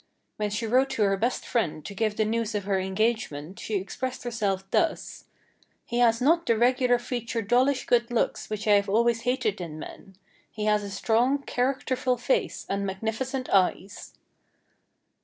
[0.37, 3.75] When she wrote to her best friend to give the news of her engagement she
[3.75, 5.25] expressed herself thus:
[5.85, 9.77] "He has not the regular featured dollish good looks which I have always hated in
[9.77, 10.15] men.
[10.49, 14.13] He has a strong, char acterful face and magnificent eyes."